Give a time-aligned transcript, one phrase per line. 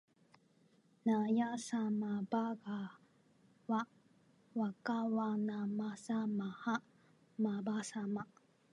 [1.05, 2.97] なやさまばが
[3.67, 3.87] は
[4.55, 6.81] わかわなまさまは
[7.37, 8.25] まばさま